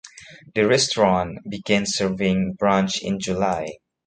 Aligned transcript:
The 0.55 0.65
restaurant 0.67 1.47
began 1.47 1.85
serving 1.85 2.55
brunch 2.59 3.03
in 3.03 3.19
July. 3.19 3.73